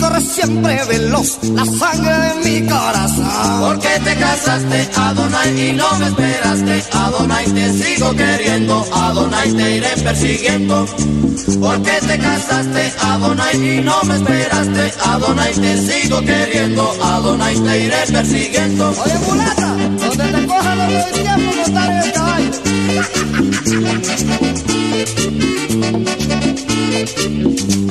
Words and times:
Corre 0.00 0.20
siempre 0.20 0.84
veloz 0.88 1.38
la 1.42 1.64
sangre 1.64 2.12
de 2.12 2.34
mi 2.44 2.68
corazón. 2.68 3.60
¿Por 3.60 3.78
qué 3.78 4.00
te 4.02 4.16
casaste, 4.16 4.90
Adonai, 4.96 5.68
y 5.68 5.72
no 5.72 5.98
me 5.98 6.06
esperaste? 6.06 6.84
Adonai, 6.92 7.44
te 7.46 7.72
sigo 7.72 8.10
queriendo, 8.14 8.84
Adonai, 8.92 9.52
te 9.52 9.76
iré 9.76 9.90
persiguiendo. 10.02 10.86
¿Por 11.60 11.82
qué 11.82 12.00
te 12.06 12.18
casaste, 12.18 12.92
Adonai, 13.00 13.78
y 13.78 13.80
no 13.82 14.02
me 14.04 14.16
esperaste? 14.16 14.92
Adonai, 15.04 15.54
te 15.54 15.78
sigo 15.78 16.20
queriendo, 16.20 16.92
Adonai, 17.02 17.54
te 17.56 17.80
iré 17.84 18.04
persiguiendo. 18.12 18.90
Oye, 18.90 19.18
mulata, 19.26 19.76
donde 20.00 20.24
te 20.24 20.46
coja 20.46 20.74
lo 20.74 20.86
que 20.88 21.02
tiempo 21.22 21.52
montar 21.56 22.04
el 22.04 22.12
caballo. 22.12 22.50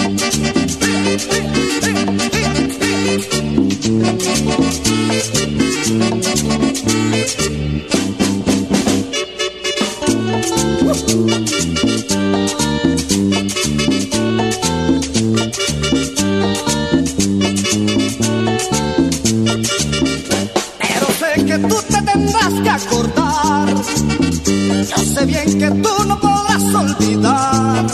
Yo 24.90 24.98
sé 24.98 25.26
bien 25.26 25.60
que 25.60 25.70
tú 25.82 26.04
no 26.06 26.20
podrás 26.20 26.64
olvidar. 26.76 27.86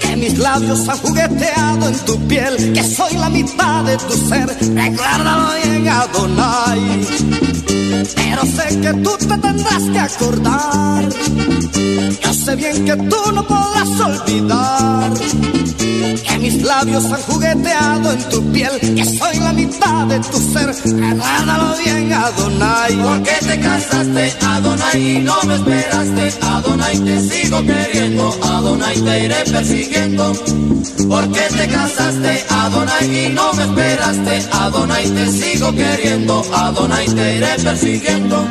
Que 0.00 0.16
mis 0.16 0.38
labios 0.38 0.88
han 0.88 0.98
jugueteado 0.98 1.88
en 1.88 1.98
tu 2.04 2.18
piel. 2.28 2.72
Que 2.72 2.84
soy 2.84 3.14
la 3.14 3.28
mitad 3.28 3.84
de 3.84 3.96
tu 3.96 4.12
ser. 4.28 4.46
Recuérdalo 4.46 5.48
bien, 5.62 5.88
Adonai. 5.88 7.06
Pero 8.14 8.42
sé 8.42 8.80
que 8.80 8.92
tú 9.02 9.10
te 9.18 9.38
tendrás 9.38 9.82
que 9.92 9.98
acordar. 9.98 11.08
Yo 12.22 12.34
sé 12.34 12.56
bien 12.56 12.84
que 12.84 12.96
tú 12.96 13.32
no 13.32 13.46
podrás 13.46 14.00
olvidar. 14.00 15.12
Que 16.02 16.38
mis 16.38 16.62
labios 16.62 17.04
han 17.04 17.22
jugueteado 17.22 18.12
en 18.12 18.28
tu 18.28 18.52
piel. 18.52 18.72
Que 18.80 19.04
soy 19.04 19.36
la 19.38 19.52
mitad 19.52 20.06
de 20.06 20.18
tu 20.20 20.38
ser. 20.38 20.66
Recuérdalo 20.66 21.76
bien, 21.76 22.12
Adonai. 22.12 22.94
¿Por 22.94 23.22
qué 23.22 23.36
te 23.46 23.60
casaste, 23.60 24.32
Adonai, 24.44 25.16
y 25.16 25.18
no 25.20 25.36
me 25.44 25.54
esperaste? 25.54 26.32
Adonai, 26.42 26.98
te 26.98 27.20
sigo 27.20 27.62
queriendo, 27.62 28.36
Adonai, 28.42 29.00
te 29.00 29.24
iré 29.24 29.44
persiguiendo. 29.50 30.32
¿Por 31.08 31.30
qué 31.32 31.46
te 31.56 31.68
casaste, 31.68 32.44
Adonai, 32.48 33.26
y 33.26 33.28
no 33.30 33.52
me 33.54 33.62
esperaste? 33.62 34.48
Adonai, 34.52 35.08
te 35.08 35.30
sigo 35.30 35.72
queriendo, 35.72 36.44
Adonai, 36.52 37.06
te 37.06 37.36
iré 37.36 37.54
persiguiendo. 37.62 38.44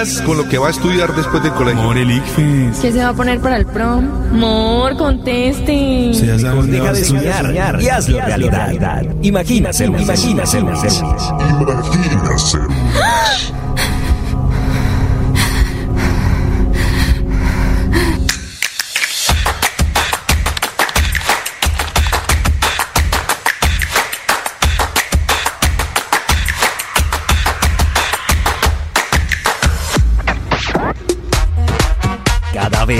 Pilas 0.00 0.22
con 0.22 0.36
lo 0.36 0.48
que 0.48 0.58
va 0.58 0.68
a 0.68 0.70
estudiar 0.70 1.14
después 1.14 1.42
del 1.42 1.52
colegio. 1.52 1.80
Amor, 1.80 1.98
el 1.98 2.10
ICFES. 2.10 2.78
¿Qué 2.80 2.92
se 2.92 2.98
va 2.98 3.08
a 3.08 3.14
poner 3.14 3.40
para 3.40 3.56
el 3.56 3.66
prom? 3.66 4.08
Mor, 4.32 4.96
conteste. 4.96 6.12
Se 6.14 6.26
ya 6.26 6.36
Deja 6.36 6.92
de 6.92 7.04
soñar 7.04 7.80
y 7.80 7.88
hazlo 7.88 8.20
realidad. 8.20 9.04
Imagínaselo, 9.22 9.98
imagínaselo. 9.98 10.72
Cada 10.72 12.68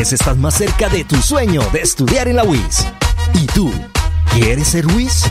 vez 0.01 0.15
estás 0.15 0.39
más 0.39 0.55
cerca 0.55 0.89
de 0.89 1.05
tu 1.05 1.17
sueño 1.17 1.61
de 1.75 1.83
estudiar 1.83 2.27
en 2.27 2.37
la 2.37 2.45
UIS. 2.45 2.87
¿Y 3.35 3.45
tú? 3.49 3.71
¿Quieres 4.33 4.69
ser 4.69 4.87
UIS? 4.87 5.31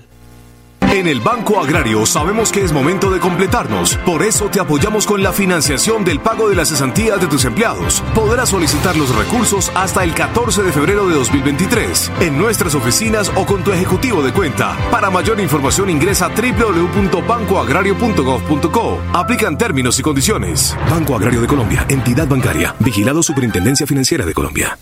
En 0.91 1.07
el 1.07 1.21
Banco 1.21 1.61
Agrario 1.61 2.05
sabemos 2.05 2.51
que 2.51 2.61
es 2.61 2.73
momento 2.73 3.09
de 3.09 3.21
completarnos. 3.21 3.95
Por 4.05 4.23
eso 4.23 4.49
te 4.49 4.59
apoyamos 4.59 5.05
con 5.05 5.23
la 5.23 5.31
financiación 5.31 6.03
del 6.03 6.19
pago 6.19 6.49
de 6.49 6.55
las 6.55 6.67
cesantías 6.67 7.21
de 7.21 7.27
tus 7.27 7.45
empleados. 7.45 8.03
Podrás 8.13 8.49
solicitar 8.49 8.97
los 8.97 9.15
recursos 9.15 9.71
hasta 9.73 10.03
el 10.03 10.13
14 10.13 10.63
de 10.63 10.73
febrero 10.73 11.07
de 11.07 11.15
2023 11.15 12.11
en 12.19 12.37
nuestras 12.37 12.75
oficinas 12.75 13.31
o 13.37 13.45
con 13.45 13.63
tu 13.63 13.71
ejecutivo 13.71 14.21
de 14.21 14.33
cuenta. 14.33 14.77
Para 14.91 15.09
mayor 15.09 15.39
información 15.39 15.89
ingresa 15.89 16.25
a 16.25 16.29
www.bancoagrario.gov.co. 16.29 18.99
Aplican 19.13 19.57
términos 19.57 19.97
y 19.97 20.01
condiciones. 20.01 20.75
Banco 20.89 21.15
Agrario 21.15 21.39
de 21.39 21.47
Colombia, 21.47 21.85
entidad 21.87 22.27
bancaria, 22.27 22.75
vigilado 22.79 23.23
Superintendencia 23.23 23.87
Financiera 23.87 24.25
de 24.25 24.33
Colombia. 24.33 24.77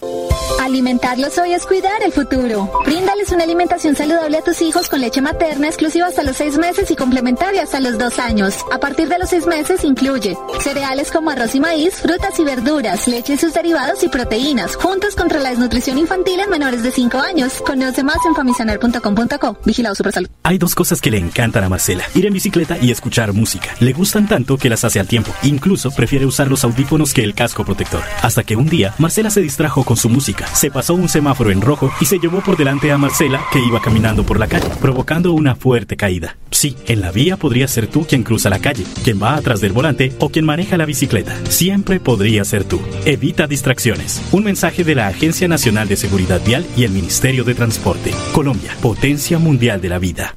Alimentarlos 0.69 1.35
hoy 1.39 1.53
es 1.53 1.65
cuidar 1.65 2.03
el 2.03 2.11
futuro. 2.11 2.71
Bríndales 2.85 3.31
una 3.31 3.43
alimentación 3.43 3.95
saludable 3.95 4.37
a 4.37 4.43
tus 4.43 4.61
hijos 4.61 4.87
con 4.87 5.01
leche 5.01 5.19
materna 5.19 5.65
exclusiva 5.65 6.05
hasta 6.05 6.21
los 6.21 6.37
seis 6.37 6.59
meses 6.59 6.91
y 6.91 6.95
complementaria 6.95 7.63
hasta 7.63 7.79
los 7.79 7.97
dos 7.97 8.19
años. 8.19 8.53
A 8.71 8.79
partir 8.79 9.09
de 9.09 9.17
los 9.17 9.31
seis 9.31 9.47
meses 9.47 9.83
incluye 9.83 10.37
cereales 10.59 11.09
como 11.09 11.31
arroz 11.31 11.55
y 11.55 11.59
maíz, 11.59 11.95
frutas 11.95 12.39
y 12.39 12.43
verduras, 12.43 13.07
leche 13.07 13.33
y 13.33 13.37
sus 13.37 13.55
derivados 13.55 14.03
y 14.03 14.09
proteínas, 14.09 14.75
juntos 14.75 15.15
contra 15.15 15.39
la 15.39 15.49
desnutrición 15.49 15.97
infantil 15.97 16.39
en 16.39 16.51
menores 16.51 16.83
de 16.83 16.91
5 16.91 17.17
años. 17.17 17.53
Conoce 17.65 18.03
más 18.03 18.17
en 18.27 18.35
famisanar.com.co. 18.35 19.57
Vigilado 19.65 19.95
Supersalud. 19.95 20.29
Hay 20.43 20.59
dos 20.59 20.75
cosas 20.75 21.01
que 21.01 21.09
le 21.09 21.17
encantan 21.17 21.63
a 21.63 21.69
Marcela, 21.69 22.03
ir 22.13 22.27
en 22.27 22.33
bicicleta 22.33 22.77
y 22.79 22.91
escuchar 22.91 23.33
música. 23.33 23.73
Le 23.79 23.91
gustan 23.91 24.27
tanto 24.27 24.55
que 24.57 24.69
las 24.69 24.83
hace 24.83 24.99
al 24.99 25.07
tiempo. 25.07 25.33
Incluso 25.41 25.89
prefiere 25.89 26.27
usar 26.27 26.47
los 26.47 26.63
audífonos 26.63 27.15
que 27.15 27.23
el 27.23 27.33
casco 27.33 27.65
protector. 27.65 28.03
Hasta 28.21 28.43
que 28.43 28.55
un 28.55 28.69
día, 28.69 28.93
Marcela 28.99 29.31
se 29.31 29.41
distrajo 29.41 29.83
con 29.83 29.97
su 29.97 30.09
música 30.09 30.45
se 30.59 30.69
pasó 30.69 30.93
un 30.93 31.07
semáforo 31.07 31.51
en 31.51 31.61
rojo 31.61 31.89
y 32.01 32.05
se 32.05 32.19
llevó 32.19 32.41
por 32.41 32.57
delante 32.57 32.91
a 32.91 32.97
Marcela, 32.97 33.41
que 33.49 33.59
iba 33.59 33.79
caminando 33.79 34.25
por 34.25 34.37
la 34.37 34.47
calle, 34.47 34.67
provocando 34.81 35.31
una 35.31 35.55
fuerte 35.55 35.95
caída. 35.95 36.35
Sí, 36.51 36.75
en 36.85 36.99
la 36.99 37.11
vía 37.13 37.37
podría 37.37 37.65
ser 37.69 37.87
tú 37.87 38.05
quien 38.05 38.23
cruza 38.23 38.49
la 38.49 38.59
calle, 38.59 38.83
quien 39.05 39.23
va 39.23 39.35
atrás 39.35 39.61
del 39.61 39.71
volante 39.71 40.11
o 40.19 40.27
quien 40.27 40.43
maneja 40.43 40.75
la 40.75 40.83
bicicleta. 40.83 41.33
Siempre 41.49 42.01
podría 42.01 42.43
ser 42.43 42.65
tú. 42.65 42.81
Evita 43.05 43.47
distracciones. 43.47 44.21
Un 44.33 44.43
mensaje 44.43 44.83
de 44.83 44.95
la 44.95 45.07
Agencia 45.07 45.47
Nacional 45.47 45.87
de 45.87 45.95
Seguridad 45.95 46.41
Vial 46.45 46.65
y 46.75 46.83
el 46.83 46.91
Ministerio 46.91 47.45
de 47.45 47.55
Transporte. 47.55 48.11
Colombia, 48.33 48.75
potencia 48.81 49.39
mundial 49.39 49.79
de 49.79 49.87
la 49.87 49.97
vida. 49.97 50.35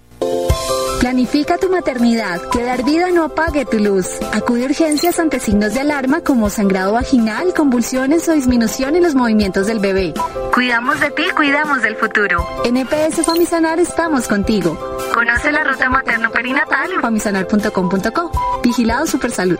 Planifica 1.12 1.58
tu 1.58 1.68
maternidad, 1.68 2.40
que 2.50 2.62
dar 2.62 2.84
vida 2.84 3.10
no 3.10 3.24
apague 3.24 3.66
tu 3.66 3.78
luz. 3.78 4.18
Acude 4.32 4.62
a 4.62 4.64
urgencias 4.64 5.18
ante 5.18 5.40
signos 5.40 5.74
de 5.74 5.80
alarma 5.80 6.22
como 6.22 6.48
sangrado 6.48 6.94
vaginal, 6.94 7.52
convulsiones 7.52 8.26
o 8.30 8.32
disminución 8.32 8.96
en 8.96 9.02
los 9.02 9.14
movimientos 9.14 9.66
del 9.66 9.78
bebé. 9.78 10.14
Cuidamos 10.54 10.98
de 11.00 11.10
ti, 11.10 11.24
cuidamos 11.36 11.82
del 11.82 11.96
futuro. 11.96 12.42
En 12.64 12.78
EPS 12.78 13.26
Famisanar 13.26 13.78
estamos 13.78 14.26
contigo. 14.26 14.78
Conoce 15.12 15.52
la 15.52 15.64
ruta 15.64 15.90
materno-perinatal 15.90 16.92
en 16.94 17.02
famisanar.com.co. 17.02 18.60
Vigilado 18.64 19.06
Supersalud. 19.06 19.58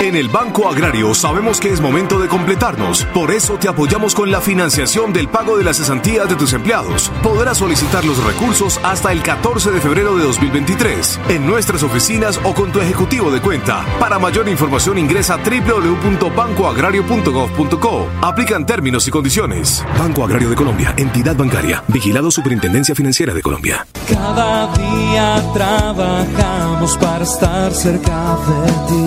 En 0.00 0.14
el 0.14 0.28
Banco 0.28 0.68
Agrario 0.68 1.14
sabemos 1.14 1.58
que 1.58 1.72
es 1.72 1.80
momento 1.80 2.20
de 2.20 2.28
completarnos. 2.28 3.06
Por 3.14 3.30
eso 3.30 3.54
te 3.54 3.66
apoyamos 3.66 4.14
con 4.14 4.30
la 4.30 4.42
financiación 4.42 5.14
del 5.14 5.26
pago 5.26 5.56
de 5.56 5.64
las 5.64 5.78
cesantías 5.78 6.28
de 6.28 6.36
tus 6.36 6.52
empleados. 6.52 7.10
Podrás 7.22 7.56
solicitar 7.58 8.04
los 8.04 8.22
recursos 8.22 8.78
hasta 8.84 9.10
el 9.10 9.22
14 9.22 9.70
de 9.70 9.80
febrero 9.80 10.14
de 10.16 10.24
2023 10.24 11.18
en 11.30 11.46
nuestras 11.46 11.82
oficinas 11.82 12.38
o 12.44 12.52
con 12.52 12.72
tu 12.72 12.80
ejecutivo 12.80 13.30
de 13.30 13.40
cuenta. 13.40 13.86
Para 13.98 14.18
mayor 14.18 14.50
información 14.50 14.98
ingresa 14.98 15.38
www.bancoagrario.gov.co. 15.38 18.06
Aplican 18.20 18.66
términos 18.66 19.08
y 19.08 19.10
condiciones. 19.10 19.82
Banco 19.98 20.24
Agrario 20.24 20.50
de 20.50 20.56
Colombia, 20.56 20.92
entidad 20.98 21.36
bancaria, 21.36 21.82
vigilado 21.88 22.30
Superintendencia 22.30 22.94
Financiera 22.94 23.32
de 23.32 23.40
Colombia. 23.40 23.86
Cada 24.08 24.70
día 24.74 25.42
trabajamos 25.54 26.98
para 26.98 27.24
estar 27.24 27.72
cerca 27.72 28.36
de 28.46 28.66
ti. 28.88 29.06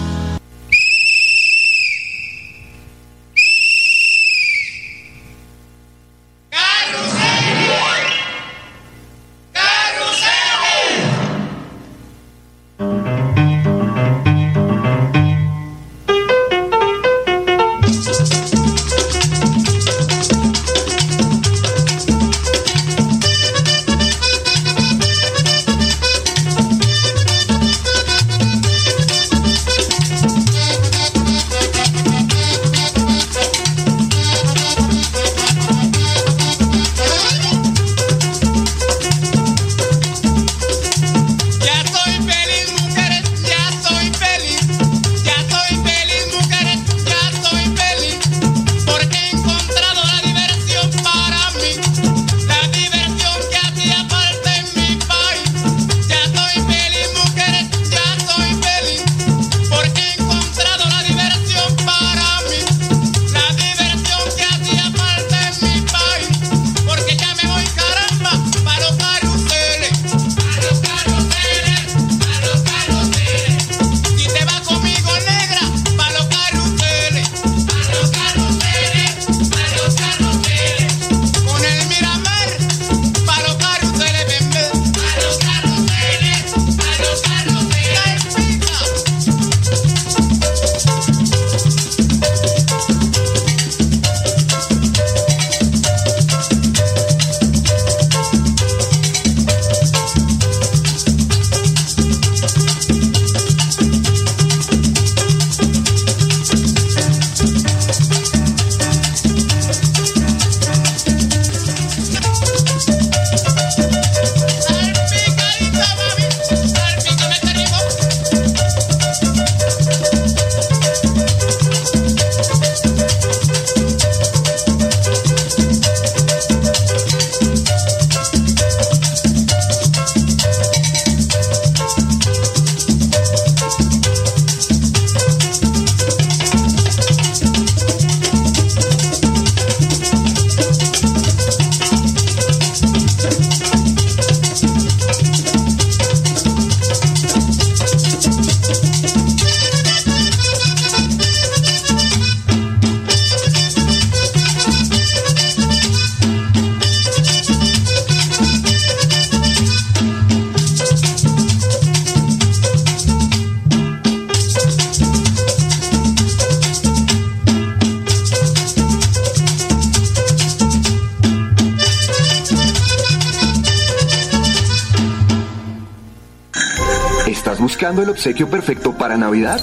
Buscando 177.91 178.03
el 178.03 178.09
obsequio 178.09 178.49
perfecto 178.49 178.93
para 178.93 179.17
Navidad? 179.17 179.59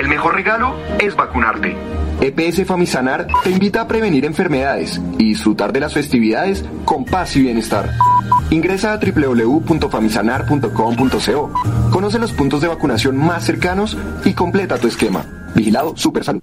El 0.00 0.08
mejor 0.08 0.34
regalo 0.34 0.74
es 0.98 1.14
vacunarte. 1.14 1.76
EPS 2.20 2.66
Famisanar 2.66 3.28
te 3.44 3.50
invita 3.50 3.82
a 3.82 3.86
prevenir 3.86 4.24
enfermedades 4.24 5.00
y 5.16 5.28
disfrutar 5.28 5.72
de 5.72 5.78
las 5.78 5.94
festividades 5.94 6.64
con 6.84 7.04
paz 7.04 7.36
y 7.36 7.42
bienestar. 7.42 7.92
Ingresa 8.50 8.94
a 8.94 8.98
www.famisanar.com.co. 8.98 11.52
Conoce 11.92 12.18
los 12.18 12.32
puntos 12.32 12.62
de 12.62 12.68
vacunación 12.68 13.16
más 13.16 13.44
cercanos 13.44 13.96
y 14.24 14.32
completa 14.32 14.78
tu 14.78 14.88
esquema. 14.88 15.24
Vigilado 15.54 15.96
Supersalud. 15.96 16.42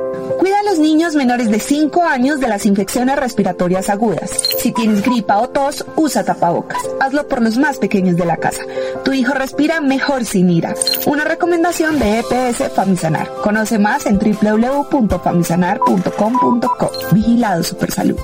Cuida 0.39 0.59
a 0.59 0.63
los 0.63 0.79
niños 0.79 1.15
menores 1.15 1.49
de 1.49 1.59
5 1.59 2.03
años 2.03 2.39
de 2.39 2.47
las 2.47 2.65
infecciones 2.65 3.17
respiratorias 3.17 3.89
agudas. 3.89 4.31
Si 4.59 4.71
tienes 4.71 5.03
gripa 5.03 5.39
o 5.39 5.49
tos, 5.49 5.83
usa 5.95 6.23
tapabocas. 6.23 6.79
Hazlo 6.99 7.27
por 7.27 7.41
los 7.41 7.57
más 7.57 7.77
pequeños 7.77 8.15
de 8.15 8.25
la 8.25 8.37
casa. 8.37 8.63
Tu 9.03 9.13
hijo 9.13 9.33
respira 9.33 9.81
mejor 9.81 10.25
sin 10.25 10.49
ira. 10.49 10.73
Una 11.05 11.23
recomendación 11.23 11.99
de 11.99 12.19
EPS 12.19 12.71
Famisanar. 12.73 13.29
Conoce 13.43 13.79
más 13.79 14.05
en 14.05 14.19
www.famisanar.com.co. 14.19 16.91
Vigilado 17.11 17.63
Supersalud. 17.63 18.19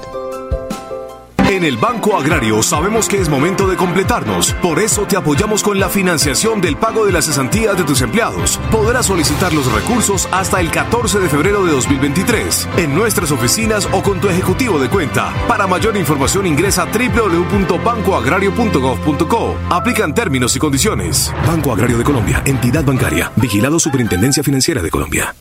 En 1.50 1.64
el 1.64 1.78
Banco 1.78 2.18
Agrario 2.18 2.62
sabemos 2.62 3.08
que 3.08 3.22
es 3.22 3.30
momento 3.30 3.68
de 3.68 3.78
completarnos. 3.78 4.52
Por 4.62 4.80
eso 4.80 5.08
te 5.08 5.16
apoyamos 5.16 5.64
con 5.64 5.80
la 5.80 5.88
financiación 5.88 6.60
del 6.60 6.76
pago 6.76 7.06
de 7.06 7.14
las 7.14 7.26
cesantías 7.26 7.78
de 7.78 7.86
tus 7.86 8.02
empleados. 8.02 8.60
Podrás 8.70 9.06
solicitar 9.06 9.54
los 9.54 9.72
recursos 9.72 10.28
hasta 10.34 10.60
el 10.60 10.70
14 10.70 11.20
de 11.20 11.30
febrero 11.30 11.64
de 11.64 11.72
2023 11.72 12.68
en 12.78 12.94
nuestras 12.94 13.32
oficinas 13.32 13.88
o 13.94 14.04
con 14.04 14.20
tu 14.20 14.28
ejecutivo 14.28 14.78
de 14.78 14.90
cuenta. 14.90 15.34
Para 15.48 15.68
mayor 15.68 15.96
información 15.96 16.46
ingresa 16.46 16.84
a 16.84 16.88
www.bancoagrario.gov.co. 16.88 19.56
Aplican 19.70 20.14
términos 20.14 20.54
y 20.58 20.60
condiciones. 20.60 21.34
Banco 21.48 21.72
Agrario 21.72 21.98
de 21.98 22.04
Colombia, 22.04 22.44
entidad 22.46 22.84
bancaria, 22.84 23.32
vigilado 23.38 23.80
Superintendencia 23.80 24.44
Financiera 24.44 24.82
de 24.82 24.90
Colombia. 24.90 25.34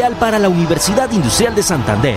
Mundial 0.00 0.16
para 0.18 0.38
la 0.38 0.48
Universidad 0.48 1.10
Industrial 1.12 1.54
de 1.54 1.62
Santander. 1.62 2.16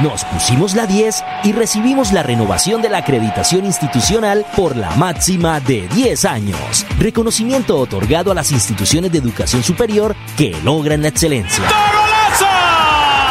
Nos 0.00 0.24
pusimos 0.24 0.74
la 0.74 0.86
10 0.86 1.22
y 1.44 1.52
recibimos 1.52 2.12
la 2.12 2.22
renovación 2.22 2.80
de 2.80 2.88
la 2.88 2.98
acreditación 2.98 3.66
institucional 3.66 4.46
por 4.56 4.74
la 4.74 4.90
máxima 4.92 5.60
de 5.60 5.86
10 5.88 6.24
años. 6.24 6.86
Reconocimiento 6.98 7.78
otorgado 7.78 8.30
a 8.30 8.34
las 8.34 8.52
instituciones 8.52 9.12
de 9.12 9.18
educación 9.18 9.62
superior 9.62 10.16
que 10.38 10.56
logran 10.64 11.02
la 11.02 11.08
excelencia. 11.08 11.64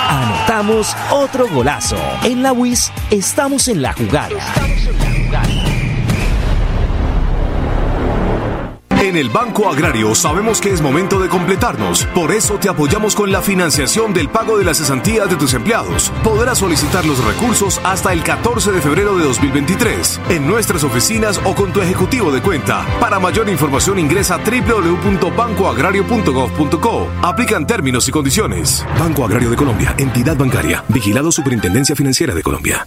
Anotamos 0.08 0.96
otro 1.12 1.48
golazo. 1.48 1.98
En 2.24 2.44
la 2.44 2.54
WIS 2.54 2.92
estamos 3.10 3.68
en 3.70 3.82
la 3.82 3.94
jugada. 3.94 4.38
En 9.16 9.22
el 9.22 9.30
Banco 9.30 9.70
Agrario 9.70 10.14
sabemos 10.14 10.60
que 10.60 10.74
es 10.74 10.82
momento 10.82 11.22
de 11.22 11.30
completarnos. 11.30 12.06
Por 12.08 12.34
eso 12.34 12.60
te 12.60 12.68
apoyamos 12.68 13.16
con 13.16 13.32
la 13.32 13.42
financiación 13.42 14.14
del 14.14 14.28
pago 14.28 14.58
de 14.58 14.66
las 14.66 14.80
cesantías 14.80 15.30
de 15.30 15.38
tus 15.38 15.54
empleados. 15.54 16.12
Podrás 16.22 16.58
solicitar 16.58 17.06
los 17.06 17.24
recursos 17.24 17.80
hasta 17.86 18.12
el 18.12 18.24
14 18.24 18.74
de 18.74 18.82
febrero 18.82 19.16
de 19.16 19.24
2023 19.24 20.20
en 20.32 20.46
nuestras 20.46 20.84
oficinas 20.84 21.40
o 21.46 21.56
con 21.56 21.72
tu 21.72 21.80
ejecutivo 21.80 22.30
de 22.30 22.42
cuenta. 22.42 22.86
Para 23.00 23.18
mayor 23.18 23.48
información 23.48 24.00
ingresa 24.00 24.38
www.bancoagrario.gov.co. 24.38 27.08
Aplican 27.22 27.66
términos 27.66 28.10
y 28.10 28.12
condiciones. 28.12 28.86
Banco 29.00 29.24
Agrario 29.24 29.50
de 29.50 29.56
Colombia, 29.56 29.96
entidad 29.98 30.36
bancaria, 30.36 30.84
vigilado 30.90 31.32
Superintendencia 31.32 31.96
Financiera 31.96 32.36
de 32.36 32.44
Colombia. 32.44 32.86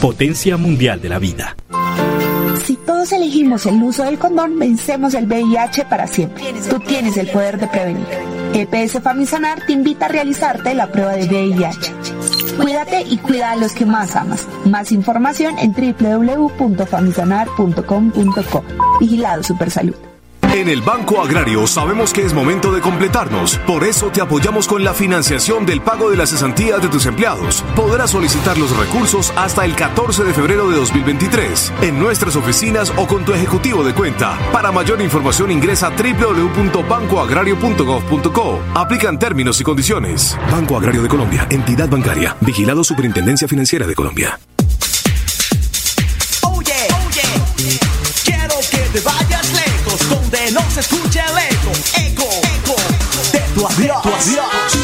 potencia 0.00 0.56
mundial 0.56 1.02
de 1.02 1.08
la 1.10 1.18
vida. 1.18 1.54
Si 2.64 2.76
todos 2.76 3.12
elegimos 3.12 3.66
el 3.66 3.82
uso 3.82 4.04
del 4.04 4.18
condón, 4.18 4.58
vencemos 4.58 5.12
el 5.14 5.26
VIH 5.26 5.84
para 5.84 6.06
siempre. 6.06 6.54
Tú 6.68 6.80
tienes 6.80 7.18
el 7.18 7.28
poder 7.28 7.60
de 7.60 7.68
prevenir. 7.68 8.06
EPS 8.54 9.00
Famisanar 9.02 9.64
te 9.66 9.72
invita 9.72 10.06
a 10.06 10.08
realizarte 10.08 10.74
la 10.74 10.90
prueba 10.90 11.12
de 11.12 11.26
VIH. 11.26 11.92
Cuídate 12.60 13.02
y 13.02 13.18
cuida 13.18 13.52
a 13.52 13.56
los 13.56 13.72
que 13.72 13.84
más 13.84 14.16
amas. 14.16 14.48
Más 14.64 14.90
información 14.90 15.58
en 15.58 15.72
www.famisanar.com.co. 15.72 18.64
Vigilado 19.00 19.42
Supersalud. 19.42 20.09
En 20.52 20.68
el 20.68 20.82
Banco 20.82 21.22
Agrario 21.22 21.64
sabemos 21.68 22.12
que 22.12 22.24
es 22.24 22.34
momento 22.34 22.72
de 22.72 22.80
completarnos. 22.80 23.56
Por 23.68 23.84
eso 23.84 24.10
te 24.10 24.20
apoyamos 24.20 24.66
con 24.66 24.82
la 24.82 24.94
financiación 24.94 25.64
del 25.64 25.80
pago 25.80 26.10
de 26.10 26.16
las 26.16 26.30
cesantías 26.30 26.82
de 26.82 26.88
tus 26.88 27.06
empleados. 27.06 27.64
Podrás 27.76 28.10
solicitar 28.10 28.58
los 28.58 28.76
recursos 28.76 29.32
hasta 29.36 29.64
el 29.64 29.76
14 29.76 30.24
de 30.24 30.34
febrero 30.34 30.68
de 30.68 30.74
2023 30.76 31.72
en 31.82 32.00
nuestras 32.00 32.34
oficinas 32.34 32.92
o 32.96 33.06
con 33.06 33.24
tu 33.24 33.32
ejecutivo 33.32 33.84
de 33.84 33.94
cuenta. 33.94 34.36
Para 34.52 34.72
mayor 34.72 35.00
información 35.00 35.52
ingresa 35.52 35.86
a 35.86 35.90
www.bancoagrario.gov.co. 35.90 38.58
Aplican 38.74 39.20
términos 39.20 39.60
y 39.60 39.64
condiciones. 39.64 40.36
Banco 40.50 40.76
Agrario 40.76 41.02
de 41.02 41.08
Colombia, 41.08 41.46
entidad 41.48 41.88
bancaria, 41.88 42.36
vigilado 42.40 42.82
Superintendencia 42.82 43.46
Financiera 43.46 43.86
de 43.86 43.94
Colombia. 43.94 44.40
Se 50.82 50.94
escuche 50.94 51.20
el 51.20 51.38
eco, 51.38 51.72
eco, 51.98 52.28
eco 52.56 52.76
de 53.32 53.40
tu 53.54 53.66
adiós. 53.66 53.76
De 53.76 53.86
tu 53.86 54.14
adiós. 54.14 54.78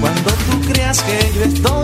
Cuando 0.00 0.30
tú 0.30 0.72
creas 0.72 1.02
que 1.02 1.32
yo 1.34 1.44
estoy 1.44 1.75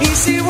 Y 0.00 0.06
si 0.06 0.43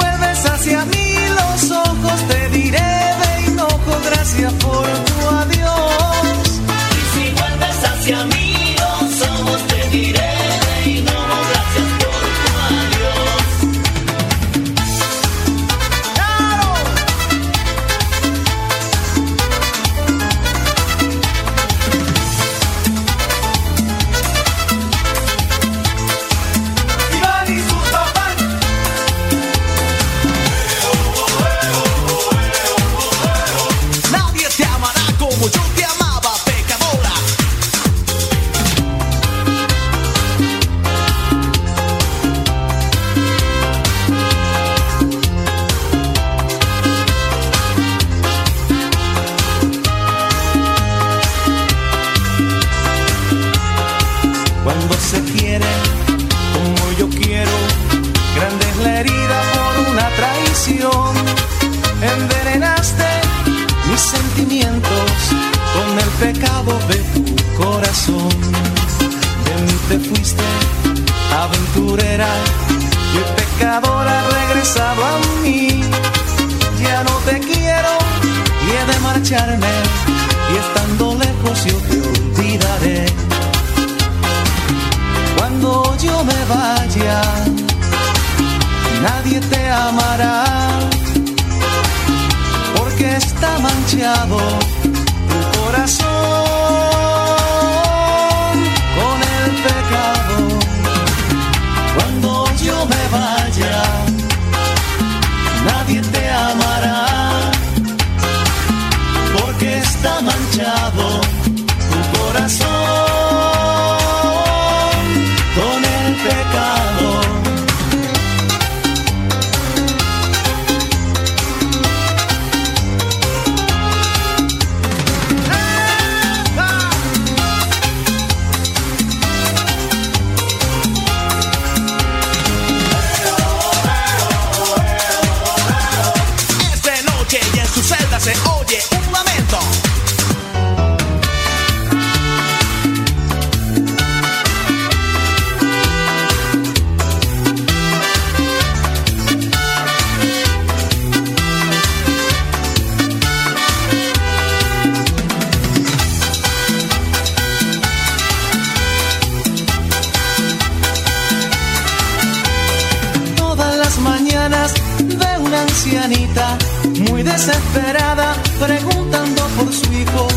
desesperada 167.47 168.35
preguntando 168.59 169.43
por 169.59 169.71
su 169.71 169.93
hijo, 169.93 170.29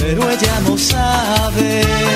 pero 0.00 0.28
ella 0.28 0.60
no 0.64 0.76
sabe 0.76 2.15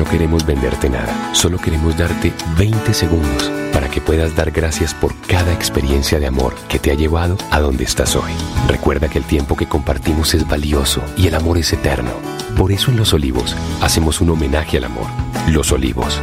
No 0.00 0.06
queremos 0.06 0.46
venderte 0.46 0.88
nada, 0.88 1.34
solo 1.34 1.58
queremos 1.58 1.94
darte 1.94 2.32
20 2.56 2.94
segundos 2.94 3.52
para 3.70 3.90
que 3.90 4.00
puedas 4.00 4.34
dar 4.34 4.50
gracias 4.50 4.94
por 4.94 5.14
cada 5.26 5.52
experiencia 5.52 6.18
de 6.18 6.26
amor 6.26 6.54
que 6.70 6.78
te 6.78 6.90
ha 6.90 6.94
llevado 6.94 7.36
a 7.50 7.60
donde 7.60 7.84
estás 7.84 8.16
hoy. 8.16 8.32
Recuerda 8.66 9.10
que 9.10 9.18
el 9.18 9.24
tiempo 9.24 9.58
que 9.58 9.68
compartimos 9.68 10.32
es 10.32 10.48
valioso 10.48 11.02
y 11.18 11.26
el 11.26 11.34
amor 11.34 11.58
es 11.58 11.70
eterno. 11.74 12.12
Por 12.56 12.72
eso 12.72 12.90
en 12.90 12.96
Los 12.96 13.12
Olivos 13.12 13.54
hacemos 13.82 14.22
un 14.22 14.30
homenaje 14.30 14.78
al 14.78 14.84
amor. 14.84 15.06
Los 15.50 15.70
Olivos, 15.70 16.18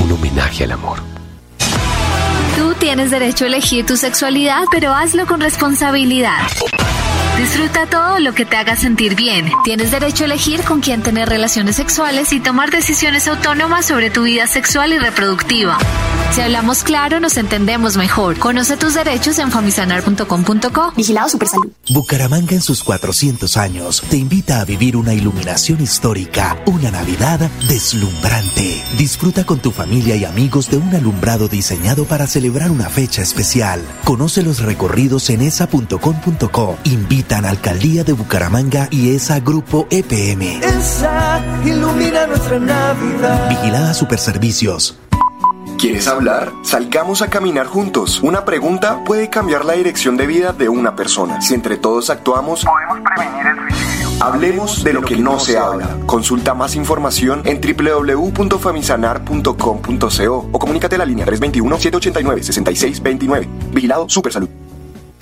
un 0.00 0.10
homenaje 0.10 0.64
al 0.64 0.72
amor. 0.72 0.98
Tú 2.58 2.74
tienes 2.80 3.12
derecho 3.12 3.44
a 3.44 3.46
elegir 3.46 3.86
tu 3.86 3.96
sexualidad, 3.96 4.64
pero 4.72 4.92
hazlo 4.92 5.24
con 5.26 5.40
responsabilidad. 5.40 6.40
Disfruta 7.40 7.86
todo 7.86 8.18
lo 8.18 8.34
que 8.34 8.44
te 8.44 8.58
haga 8.58 8.76
sentir 8.76 9.16
bien. 9.16 9.50
Tienes 9.64 9.90
derecho 9.90 10.24
a 10.24 10.26
elegir 10.26 10.62
con 10.62 10.82
quién 10.82 11.02
tener 11.02 11.26
relaciones 11.26 11.76
sexuales 11.76 12.34
y 12.34 12.40
tomar 12.40 12.70
decisiones 12.70 13.26
autónomas 13.28 13.86
sobre 13.86 14.10
tu 14.10 14.24
vida 14.24 14.46
sexual 14.46 14.92
y 14.92 14.98
reproductiva. 14.98 15.78
Si 16.32 16.40
hablamos 16.40 16.84
claro, 16.84 17.18
nos 17.18 17.36
entendemos 17.36 17.96
mejor. 17.96 18.38
Conoce 18.38 18.76
tus 18.76 18.94
derechos 18.94 19.40
en 19.40 19.50
famisanar.com.co. 19.50 20.92
Vigilado 20.96 21.28
Supersalud. 21.28 21.72
Bucaramanga 21.90 22.54
en 22.54 22.60
sus 22.60 22.84
400 22.84 23.56
años 23.56 24.00
te 24.08 24.16
invita 24.16 24.60
a 24.60 24.64
vivir 24.64 24.96
una 24.96 25.12
iluminación 25.12 25.82
histórica, 25.82 26.56
una 26.66 26.92
Navidad 26.92 27.40
deslumbrante. 27.66 28.80
Disfruta 28.96 29.44
con 29.44 29.58
tu 29.58 29.72
familia 29.72 30.14
y 30.14 30.24
amigos 30.24 30.70
de 30.70 30.76
un 30.76 30.94
alumbrado 30.94 31.48
diseñado 31.48 32.04
para 32.04 32.28
celebrar 32.28 32.70
una 32.70 32.88
fecha 32.88 33.22
especial. 33.22 33.82
Conoce 34.04 34.42
los 34.42 34.62
recorridos 34.62 35.30
en 35.30 35.42
esa.com.co. 35.42 36.78
Invitan 36.84 37.44
Alcaldía 37.44 38.04
de 38.04 38.12
Bucaramanga 38.12 38.86
y 38.92 39.16
ESA 39.16 39.40
Grupo 39.40 39.88
EPM. 39.90 40.62
Esa 40.62 41.42
ilumina 41.64 42.28
nuestra 42.28 42.60
Navidad. 42.60 43.48
Vigilada 43.48 43.94
Superservicios. 43.94 44.96
¿Quieres 45.80 46.06
hablar? 46.08 46.52
Salgamos 46.62 47.22
a 47.22 47.30
caminar 47.30 47.66
juntos. 47.66 48.20
Una 48.22 48.44
pregunta 48.44 49.02
puede 49.02 49.30
cambiar 49.30 49.64
la 49.64 49.72
dirección 49.72 50.18
de 50.18 50.26
vida 50.26 50.52
de 50.52 50.68
una 50.68 50.94
persona. 50.94 51.40
Si 51.40 51.54
entre 51.54 51.78
todos 51.78 52.10
actuamos, 52.10 52.66
podemos 52.66 52.98
prevenir 53.00 53.46
el 53.46 53.56
suicidio. 53.56 54.10
Hablemos 54.22 54.84
de 54.84 54.92
lo 54.92 55.00
que 55.00 55.16
no 55.16 55.40
se 55.40 55.56
habla. 55.56 55.96
Consulta 56.04 56.52
más 56.52 56.76
información 56.76 57.40
en 57.46 57.62
www.famisanar.com.co 57.62 60.48
o 60.52 60.58
comunícate 60.58 60.96
a 60.96 60.98
la 60.98 61.06
línea 61.06 61.24
321-789-6629. 61.24 63.46
Vigilado 63.72 64.06
Supersalud. 64.06 64.59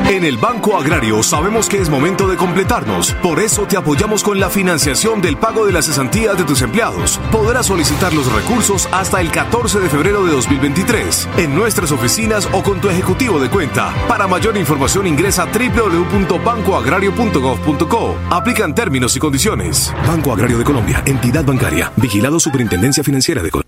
En 0.08 0.24
el 0.24 0.38
Banco 0.38 0.78
Agrario 0.78 1.22
sabemos 1.22 1.68
que 1.68 1.82
es 1.82 1.90
momento 1.90 2.26
de 2.28 2.38
completarnos. 2.38 3.12
Por 3.22 3.40
eso 3.40 3.66
te 3.66 3.76
apoyamos 3.76 4.22
con 4.22 4.40
la 4.40 4.48
financiación 4.48 5.20
del 5.20 5.36
pago 5.36 5.66
de 5.66 5.72
las 5.72 5.84
cesantías 5.84 6.38
de 6.38 6.44
tus 6.44 6.62
empleados. 6.62 7.20
Podrás 7.30 7.66
solicitar 7.66 8.14
los 8.14 8.32
recursos 8.32 8.88
hasta 8.90 9.20
el 9.20 9.30
14 9.30 9.80
de 9.80 9.90
febrero 9.90 10.24
de 10.24 10.32
2023 10.32 11.28
en 11.36 11.54
nuestras 11.54 11.92
oficinas 11.92 12.48
o 12.52 12.62
con 12.62 12.80
tu 12.80 12.88
ejecutivo 12.88 13.38
de 13.38 13.50
cuenta. 13.50 13.92
Para 14.08 14.26
mayor 14.26 14.56
información 14.56 15.06
ingresa 15.06 15.42
a 15.42 15.46
www.bancoagrario.gov.co. 15.46 18.16
Aplican 18.30 18.74
términos 18.74 19.14
y 19.14 19.18
condiciones. 19.18 19.92
Banco 20.06 20.32
Agrario 20.32 20.56
de 20.56 20.64
Colombia, 20.64 21.02
entidad 21.04 21.44
bancaria, 21.44 21.92
vigilado 21.96 22.40
Superintendencia 22.40 23.04
Financiera 23.04 23.42
de 23.42 23.50
Colombia. 23.50 23.67